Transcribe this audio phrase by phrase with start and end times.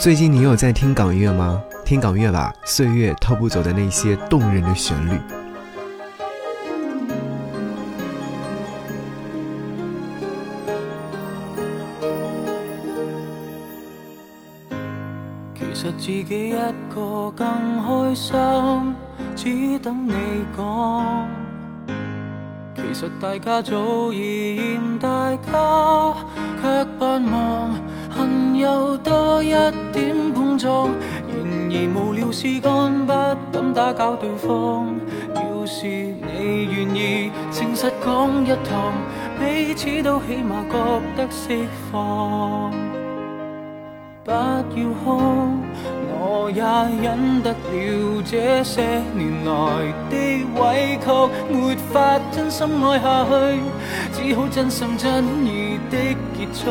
[0.00, 1.62] 最近你有在听港乐吗？
[1.84, 5.12] 听港乐吧，岁月偷不走的那些动人的旋律。
[15.54, 16.52] 其实自己一
[16.88, 17.46] 个更
[17.84, 18.34] 开心，
[19.36, 20.14] 只等你
[20.56, 21.28] 讲。
[22.74, 26.14] 其实大家早已嫌大家，
[26.62, 27.74] 却扮忙，
[28.60, 29.50] 有多一
[29.92, 30.90] 点碰撞。
[31.28, 31.36] 然
[31.72, 33.12] 而无聊事干，不
[33.52, 34.94] 敢打搅对方。
[35.34, 38.92] 要是你愿意诚实讲一趟，
[39.38, 40.76] 彼此都起码觉
[41.16, 42.72] 得释放。
[44.22, 44.62] 不要
[45.04, 45.18] 哭，
[46.12, 46.62] 我也
[47.02, 48.82] 忍得了这些
[49.14, 49.50] 年来
[50.10, 50.12] 的
[50.60, 51.06] 委屈，
[51.52, 53.30] 没法真心爱下去，
[54.12, 55.96] 只好真心真意的
[56.36, 56.70] 结束。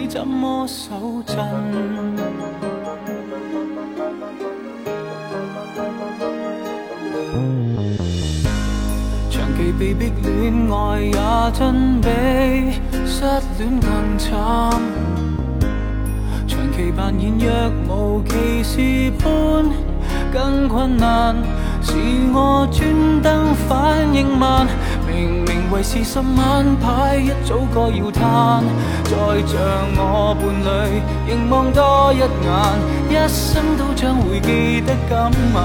[0.00, 1.36] 你怎么手震？
[9.78, 11.12] 被逼恋爱也
[11.52, 12.08] 真比
[13.06, 13.22] 失
[13.58, 14.32] 恋更惨，
[16.48, 19.70] 长期扮演若无其事般
[20.32, 21.36] 更困难，
[21.80, 21.92] 是
[22.34, 24.66] 我专登反应慢，
[25.06, 28.64] 明为是十晚牌一早该要摊，
[29.04, 29.10] 再
[29.46, 29.58] 像
[29.96, 32.26] 我伴侣凝望多一眼，
[33.10, 35.16] 一生都将会记得今
[35.54, 35.56] 晚。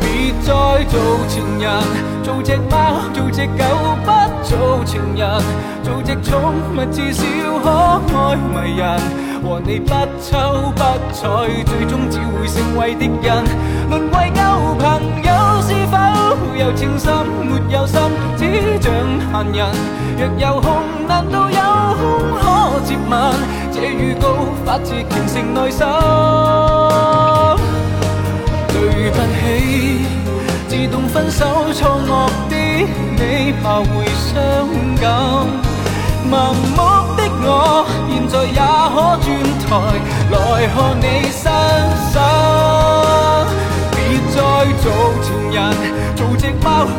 [0.00, 0.48] 别再
[0.84, 1.68] 做情人，
[2.22, 2.74] 做只猫，
[3.12, 3.62] 做只狗，
[4.04, 4.08] 不
[4.42, 5.28] 做情人，
[5.82, 7.22] 做只宠物，至少
[7.62, 8.98] 可爱迷人。
[9.40, 10.82] 和你不瞅不
[11.14, 13.44] 睬，最终只会成为敌人。
[13.88, 14.42] 沦为旧
[14.78, 14.84] 朋
[15.22, 15.28] 友，
[15.62, 15.96] 是否
[16.56, 17.12] 有情深？
[17.44, 18.00] 没有心，
[18.36, 18.40] 只
[18.80, 18.92] 像
[19.32, 19.58] 闲人。
[20.18, 20.66] 若有空，
[21.06, 21.56] 难道有
[21.96, 22.02] 空
[22.40, 23.12] 可接吻？
[23.72, 24.24] 这预告
[24.64, 25.86] 发自虔诚内心。
[28.68, 30.06] 对不起，
[30.68, 32.10] 自动分手错愕
[32.50, 32.54] 的
[33.16, 34.34] 你，怕会伤
[35.00, 35.06] 感。
[36.30, 36.78] 盲目
[37.16, 38.60] 的我，现在也
[38.92, 39.26] 可转
[39.64, 39.66] 台
[40.30, 40.34] 来
[40.74, 41.42] 看你身
[42.12, 42.47] 手。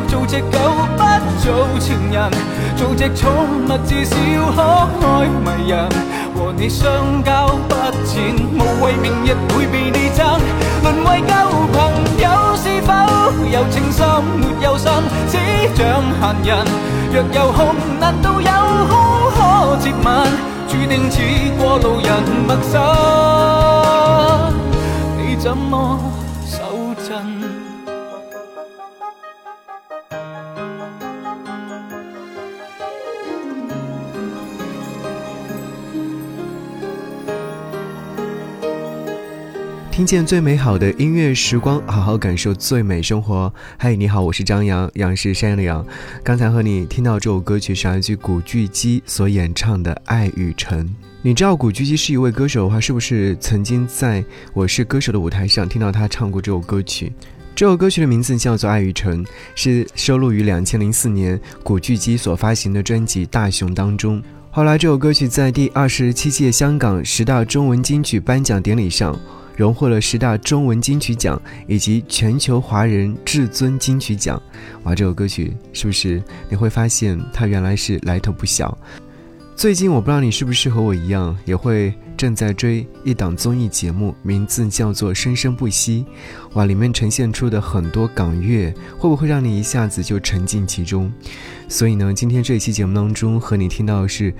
[0.08, 0.58] 做只，狗，
[0.96, 1.02] 不
[1.42, 2.30] 做情人，
[2.76, 3.30] 做只宠
[3.66, 4.16] 物，至少
[4.54, 5.88] 可爱迷人。
[6.34, 7.74] 和你相交不
[8.04, 10.40] 浅，无谓明日会被你争。
[10.82, 11.34] 沦为旧
[11.72, 11.78] 朋
[12.18, 12.24] 友，
[12.56, 12.92] 是否
[13.50, 14.06] 有情深？
[14.38, 14.90] 没有心，
[15.28, 15.36] 只
[15.74, 16.64] 像闲人。
[17.12, 18.50] 若有空，难道有
[18.88, 18.92] 空
[19.36, 20.08] 可接吻？
[20.68, 21.20] 注定似
[21.58, 22.08] 过路人，
[22.46, 22.80] 陌生。
[25.18, 25.98] 你怎么
[40.00, 43.52] 听见最美好的音乐时光，好好感受最美生活。
[43.76, 45.86] 嗨，你好，我是张扬，杨是山羊的羊。
[46.24, 50.82] 刚才和你听到这首歌曲是来自古巨基所演唱的《爱与诚》。
[51.20, 54.24] 你知道古巨基是一位歌手的话，是不是曾经在
[54.54, 57.12] 我是歌手的舞台上听到他唱过这首歌曲？
[57.54, 59.22] 这首歌曲的名字叫做《爱与诚》，
[59.54, 64.22] 是收录于两千零四年古巨基所发行的专辑《大雄》当中。
[64.50, 69.14] 后来，这首歌曲在第二十七届香港十大中文金曲颁奖典礼上。
[69.60, 74.42] 荣获了十大中文金曲奖以及全球华人至尊金曲奖。
[74.84, 78.76] 哇，这首歌曲是不是你会发现它原来是来头不小？
[79.54, 86.06] 最近我不知道你是不是和我一样，也会正在追一档综艺节目，名字叫做《生生不息》。
[86.54, 91.12] 哇，里面呈现出的很多港乐，会不会让你一下子就沉浸其中？
[91.68, 94.34] 所以呢，今天这一期节目当中和你听到的是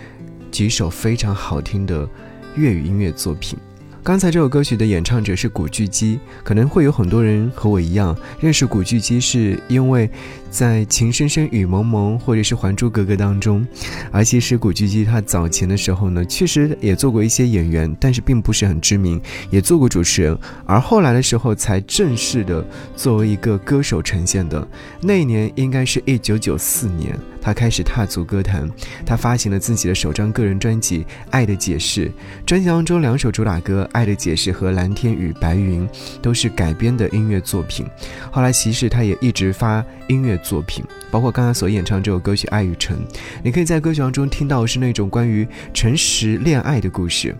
[0.50, 2.08] 几首非常好听的
[2.56, 3.58] 粤语音乐作品。
[4.02, 10.10] 刚才这首歌曲的演唱者是古巨基，可能会有很多人和我一样认识古巨基，是因为
[10.50, 13.64] 在《情深深雨蒙蒙》或者是《还珠格格》当中。
[14.10, 19.20] 而其实古巨基他早前的时候呢，确实也做过一些演员，但是并不是很知名，
[19.50, 20.36] 也做过主持人。
[20.64, 22.64] 而后来的时候才正式的
[22.96, 24.66] 作为一个歌手呈现的。
[25.02, 28.68] 那一年应该是一九九四年，他开始踏足歌坛，
[29.04, 31.00] 他发行了自己的首张个人专辑
[31.30, 32.06] 《爱的解释》，
[32.46, 33.86] 专辑当中两首主打歌。
[33.92, 35.88] 《爱的解释》和《蓝天与白云》
[36.20, 37.86] 都是改编的音乐作品。
[38.30, 42.96] 后来，其实他也一直发音乐作品，包括刚刚所演唱这首歌曲《爱与诚》。
[43.42, 47.34] 你可以在歌曲当中听到是那种关于诚实恋爱的故事，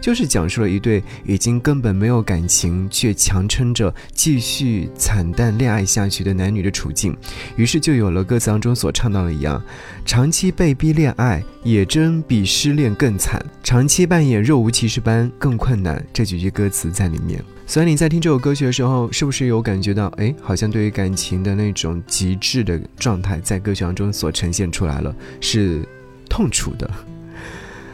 [0.00, 7.16] 就是讲述了一对已经根本没有感情却强撑着继续惨淡恋爱下去的男女的处境。
[7.56, 9.62] 于是就有了歌词当中所唱到的一样：
[10.04, 15.91] 长期被逼恋爱，也真比失恋更惨；长期扮演若无其事般更困难。
[16.12, 25.86] 这几句歌词在里面，所以你在听这首歌曲的时候，是不是有感觉到，哎，好像对于感情的那种极致的状态，在歌曲当中所呈现出来了，是
[26.28, 26.90] 痛楚的。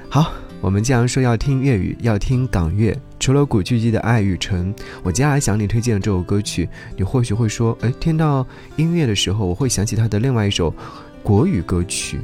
[0.08, 8.46] 好，我们既然说要听粤语，要听港乐，除了古巨基的《爱与诚》，我接下来想你推荐的这首歌曲，你或许会说，哎，听到
[8.76, 10.74] 音乐的时候，我会想起他的另外一首
[11.22, 12.20] 国语歌曲。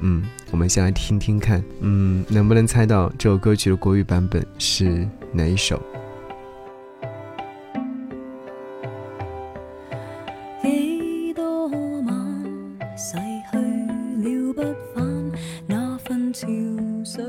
[0.00, 0.22] 嗯，
[0.52, 5.80] 我们先来听听看，嗯，能不能猜到这首歌曲的国语版本是哪一首？
[10.62, 12.08] 几多晚
[12.96, 13.16] 逝
[13.50, 14.62] 去了不
[14.94, 15.32] 返，
[15.66, 16.46] 那份潮
[17.04, 17.24] 水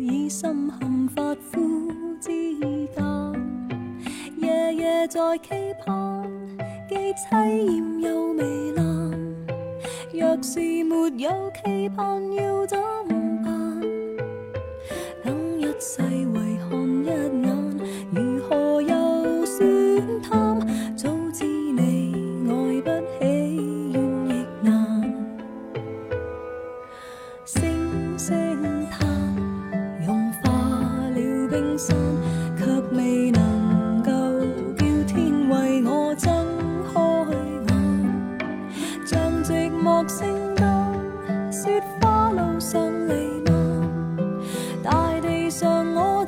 [0.00, 2.28] 已深陷发肤之
[2.60, 3.02] 间，
[4.40, 5.48] 夜夜在期
[5.84, 6.30] 盼，
[6.88, 9.27] 既凄艳又糜烂。
[10.10, 12.78] 若是没有期盼，要怎
[13.44, 13.80] 办？
[15.22, 16.77] 等一世为何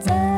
[0.01, 0.30] 在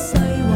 [0.00, 0.49] 等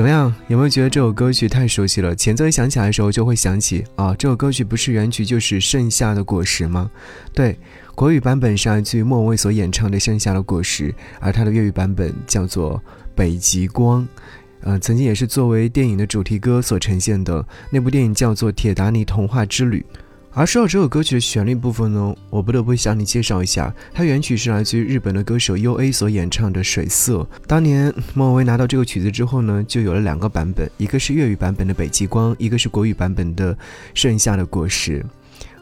[0.00, 0.34] 怎么样？
[0.48, 2.16] 有没有觉得这首歌曲太熟悉了？
[2.16, 6.90] 前奏一响起来的时候，就会想起啊，这首歌曲不是原曲就是《盛夏的果实》吗？
[7.34, 7.54] 对，
[7.94, 10.88] 国语版本是来自于莫文蔚所演唱的《盛夏的果实》，
[11.20, 12.78] 而它的粤语版本叫做
[13.14, 14.00] 《北极光》。
[14.62, 17.46] 呃，曾经也是作为电影的主题歌所呈现的。
[17.68, 19.84] 那部电影叫做《铁达尼童话之旅》。
[20.32, 27.18] 而说到这首歌曲的旋律部分呢，我不得不向你介绍一下，它原曲是来自于日本的歌手 U.A 所演唱的《水色》。
[27.48, 33.52] 当年莫文蔚拿到这个曲子之后呢，就有了两个版本，一个是粤语版本的《北极光》，一个是国语版本的
[33.92, 35.00] 《盛夏的果实》。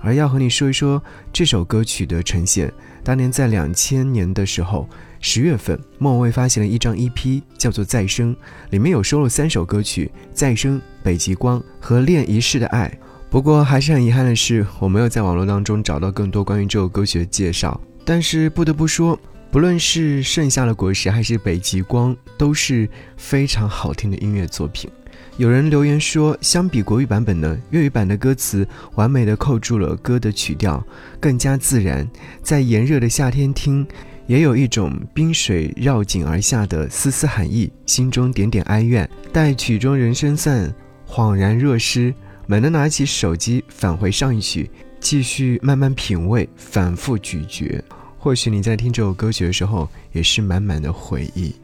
[0.00, 2.70] 而要和你说一说这首歌曲的呈现，
[3.02, 4.86] 当年在两千年的时候，
[5.18, 8.36] 十月份，莫文蔚发行了一张 EP，叫做《再生》，
[8.68, 12.86] 里面有收录三首歌曲，《再生》、《北极光》和《恋一世的爱》。
[13.30, 17.78] 不过还是很遗憾的是，我没有在网络当中找到更多关于这首歌曲的介绍。
[18.02, 19.18] 但是不得不说，
[19.50, 24.90] 不论是盛夏的果实还是北极光，都是非常好听的音乐作品。
[25.36, 30.82] 有人留言说，相比国语版本呢，粤语版的歌词完美的扣住了歌的曲调，
[31.20, 32.08] 更加自然。
[32.42, 33.86] 在炎热的夏天听，
[34.26, 39.08] 也有一种冰水绕颈而下的丝丝寒意，心中点点哀怨。
[39.34, 40.74] 待曲终人声散，
[41.06, 42.12] 恍然若失。
[42.50, 47.84] 猛地拿起手机，返回上一曲，继续慢慢品味，反复咀嚼。
[48.18, 51.54] 或许你在听这首歌曲的时候，也是满满的回忆。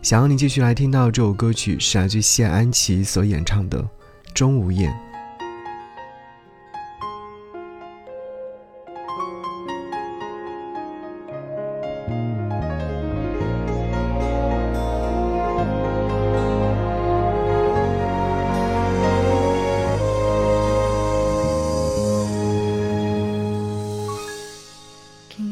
[0.00, 3.82] 想要你继续来听到这首歌曲，是来自谢安琪所演唱的
[4.32, 4.92] 《钟无艳》。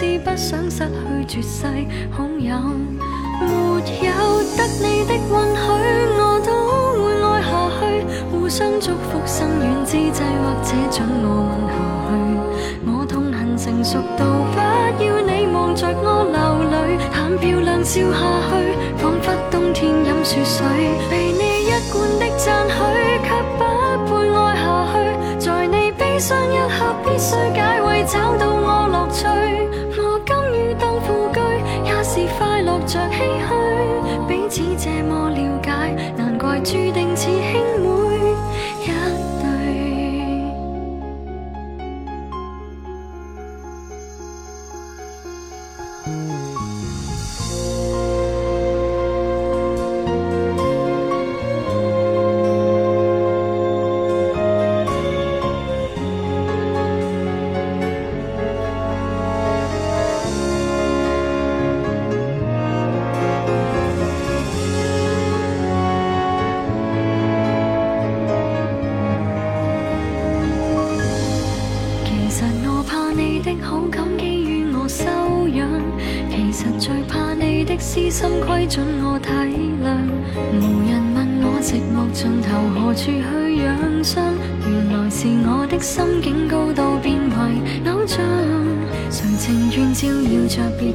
[0.00, 1.66] 是不想失去绝世
[2.10, 2.56] 好友，
[3.38, 3.52] 没
[4.06, 4.10] 有
[4.56, 5.68] 得你的允许，
[6.16, 6.48] 我都
[7.04, 7.80] 会爱下去。
[8.32, 11.76] 互相祝福，心远之际，或者准我吻下
[12.08, 12.10] 去。
[12.86, 14.58] 我痛恨成熟到不
[15.04, 16.40] 要你望着我流
[16.70, 20.64] 泪，谈漂亮笑下去，仿佛冬天饮雪水。
[21.10, 22.80] 被你一贯的赞许，
[23.20, 23.28] 却
[23.58, 23.60] 不
[24.08, 24.64] 配爱下
[24.94, 25.44] 去。
[25.44, 29.59] 在你悲伤一刻，必须解围，找到我乐趣。
[32.90, 33.54] 着唏嘘，
[34.26, 35.70] 彼此这么了解，
[36.16, 36.99] 难怪注定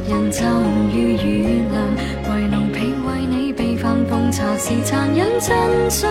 [0.07, 0.43] 人就
[0.91, 1.75] 予雨凉？
[2.29, 5.55] 为奴婢为你备饭奉茶是残忍真
[5.89, 6.09] 相。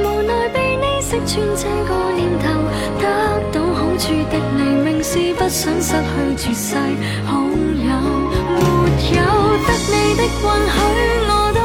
[0.00, 2.44] 无奈被你识穿这个念头，
[3.00, 3.04] 得
[3.52, 6.76] 到好处的你，明是不想失去绝世
[7.26, 7.90] 好友。
[8.54, 8.60] 没
[9.16, 9.18] 有
[9.66, 10.28] 得你的允
[10.74, 10.76] 许，
[11.28, 11.58] 我都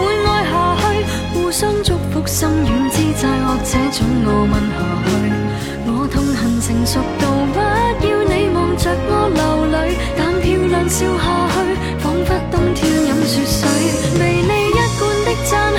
[0.00, 0.82] 会爱下去。
[1.32, 5.10] 互相祝福，心软之际，或者准我吻下去。
[5.86, 7.00] 我痛恨成熟
[10.98, 11.22] 笑下
[11.54, 11.54] 去，
[12.00, 13.62] 仿佛冬天饮雪水。
[14.18, 15.70] 被你一贯的赞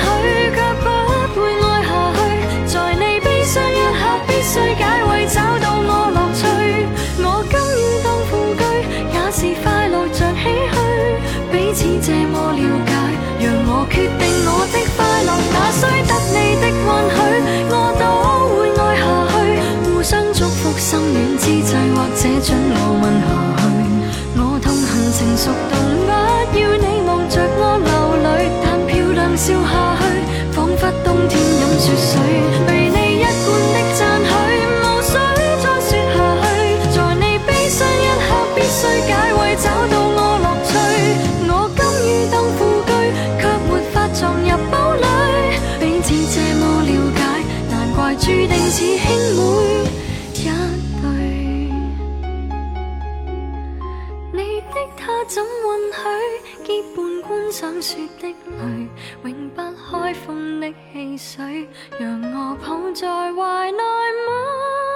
[0.54, 0.88] 却不
[1.34, 2.18] 配爱下去。
[2.64, 6.42] 在你悲伤一刻，必须解围，找到我乐趣。
[7.22, 8.62] 我甘愿当副居，
[9.12, 10.74] 也是快乐着唏嘘。
[11.52, 12.90] 彼此这么了解，
[13.44, 14.08] 让我决
[32.66, 34.30] 被你一贯的赞许
[34.80, 35.12] 无需
[35.62, 36.58] 再说下去
[36.90, 40.70] 在你悲伤一刻必须解慰找到我乐趣
[41.46, 42.90] 我甘于当副车
[43.38, 45.04] 却没法撞入堡垒
[45.78, 47.20] 彼此这么了解
[47.70, 49.38] 难怪注定似兄妹
[50.34, 50.38] 一
[51.00, 51.04] 对
[54.32, 55.46] 你的他怎允
[55.92, 55.98] 许
[56.64, 58.88] 结伴观赏雪的泪
[59.24, 61.68] 永不开封的汽水，
[61.98, 64.89] 让我抱在怀内吗？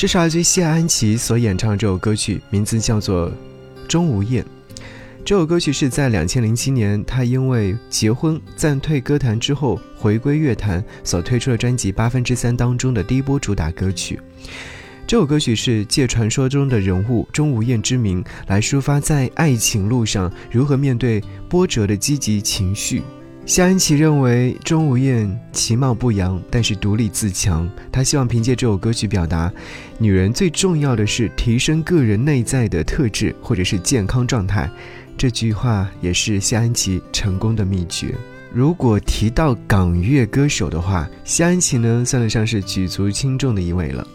[0.00, 3.28] 这是来自于谢安琪所演唱这首歌曲，名字叫做
[3.86, 4.42] 《钟无艳》。
[5.26, 14.18] 这首歌曲是在两千零七年，他因为结婚暂退歌坛之后回归乐坛所推出的专辑《八分之三》当中的第一波主打歌曲。
[15.06, 23.02] 这首歌曲是借传说中的人物钟无艳之名，来抒发在爱情路上如何面对波折的积极情绪。
[23.50, 27.68] 夏安琪认为钟无艳其貌不扬，但是独立自强。
[27.90, 29.52] 她希望凭借这首歌曲表达，
[29.98, 34.70] 女人最重要的是提升个人内在的特质或者是健康状态。
[35.18, 38.14] 这句话也是夏安琪成功的秘诀。
[38.54, 44.06] 如果提到港乐歌手的话，夏安琪呢算得上是举足轻重的一位了。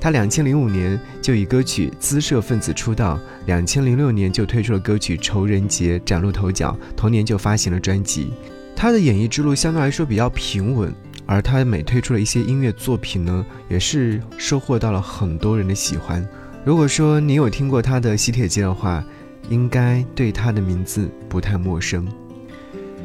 [0.00, 8.32] 她两千零五年就以歌曲《姿色分子》出道，两千零六年就推出了歌曲《仇人节》崭露头角，同年就发行了专辑。
[8.80, 10.90] 他的演艺之路相对来说比较平稳，
[11.26, 16.26] 而他每推出的一些音乐作品呢，也是收获到了很多人的喜欢。
[16.64, 19.04] 如果说你有听过他的《喜帖街》的话，
[19.50, 22.08] 应该对他的名字不太陌生。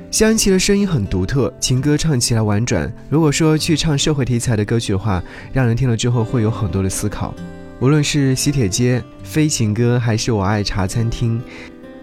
[0.09, 2.89] 谢安琪的声音很独特，情歌唱起来婉转。
[3.09, 5.21] 如果说去唱社会题材的歌曲的话，
[5.51, 7.33] 让人听了之后会有很多的思考。
[7.81, 11.37] 无论是《喜帖街》《非情歌》还是《我爱茶餐厅》。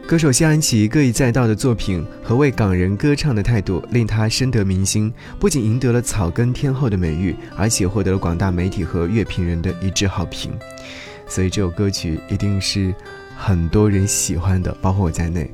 [0.07, 10.53] 歌手谢安琪各一载道的作品和为港人歌唱的态度，令她深得民心，不仅赢得了草根天后的美誉，而且获得了广大媒体和乐评人的一致好评。
[11.27, 12.95] 所以这首歌曲一定是
[13.39, 15.51] 很多人喜欢的，包括我在内。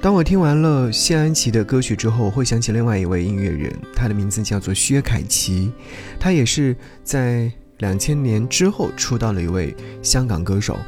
[0.00, 5.72] 当我听完了谢安琪的歌曲之后，我会想起另外一位音乐人，他的名字叫做薛凯琪，
[6.20, 10.78] 他也是在两千年之后出道的一位香港歌手。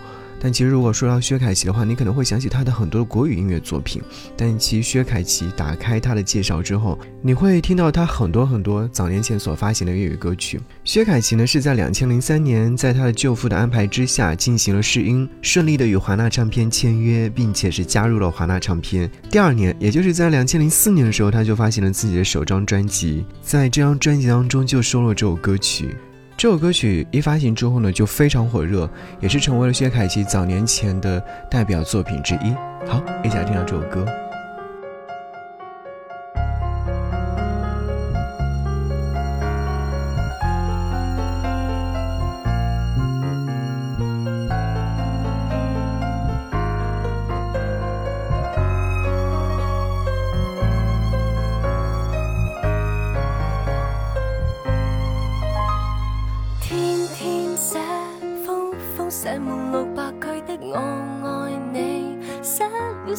[0.42, 4.00] 但其实，如果说到薛凯琪的话，你可能会想起他的很多国语音乐作品。
[4.36, 10.58] 但其实薛凯琪打开他的介绍之后，你会听到他很多很多早年前所发行的粤语歌曲。
[10.82, 19.10] 薛凯琪呢是在两千零三年，在他的舅父的安排之下进行了试音，顺利的与华纳唱片签约，并且是加入了华纳唱片。
[19.30, 25.94] 第二年，也就是在两千零四年的时候，他就发行了自己的首张专辑，在这张专辑当中就收录这首歌曲。
[26.40, 28.88] 这首歌曲一发行之后呢，就非常火热，
[29.20, 32.50] 也是成为了薛凯琪早年前的代表作品之一。
[32.88, 34.06] 好，一起来听到这首歌。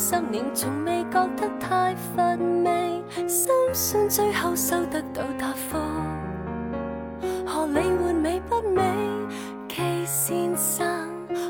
[0.02, 2.24] 了十年从未覺得太乏
[2.64, 5.78] 味，深信最後收得到答覆。
[7.46, 8.82] 何理換美不美
[9.70, 10.88] ？K 先生，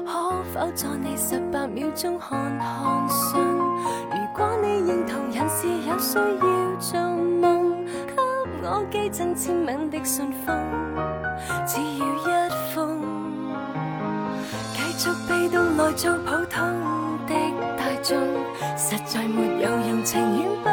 [0.06, 3.40] 可否在你十八秒鐘看看信？
[3.40, 8.14] 如果你認同人是有需要做夢，給
[8.64, 10.54] 我寄贈簽名的信封。
[11.66, 13.02] 只要一封，
[14.74, 16.60] 繼續被动来做普通，
[18.92, 20.66] 实在没有用，情愿不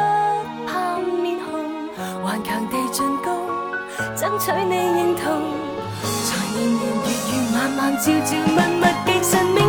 [0.67, 1.47] 怕面红，
[2.21, 3.47] 顽强地进攻，
[4.13, 5.23] 争取你认同。
[6.27, 9.63] 才年年月月晚晚朝朝密密記信，明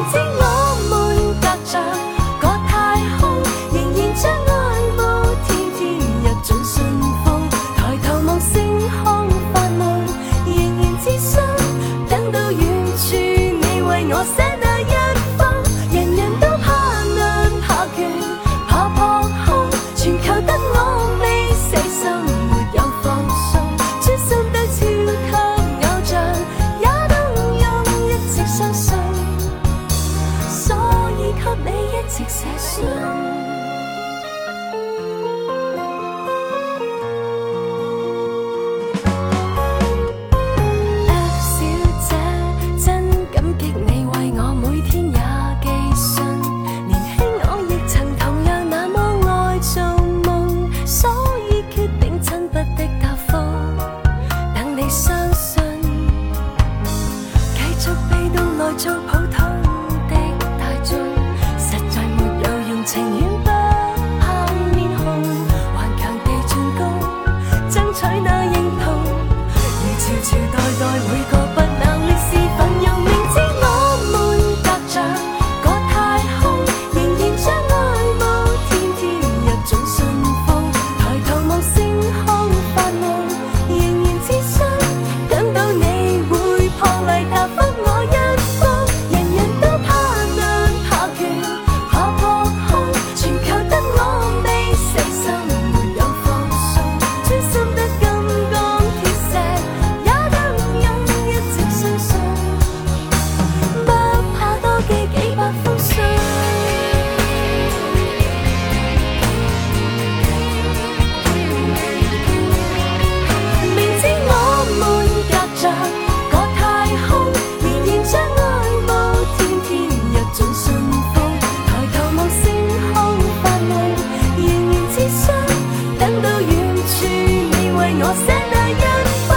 [128.03, 128.83] 我写那一
[129.29, 129.31] 封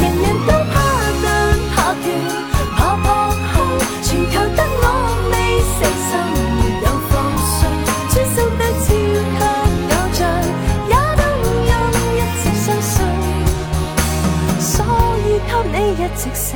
[0.00, 0.74] 人人都怕
[1.22, 1.26] 难
[1.72, 2.04] 怕倦
[2.76, 3.06] 怕扑
[3.52, 3.54] 空
[4.02, 4.84] 全球得我
[5.30, 6.10] 未死心
[6.58, 7.10] 没有放
[7.46, 7.56] 松。
[8.10, 8.90] 专心得超级
[9.94, 10.18] 偶像
[10.88, 11.20] 也动
[11.68, 11.70] 容
[12.16, 12.92] 一直相信。
[14.58, 14.66] 所
[15.24, 16.46] 以给你一直写